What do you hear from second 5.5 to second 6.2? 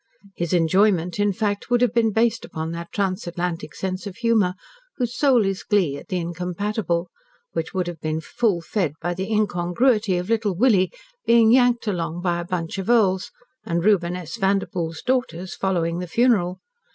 glee at the